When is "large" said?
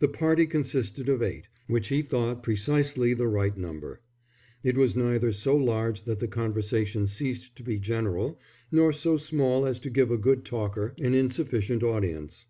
5.56-6.02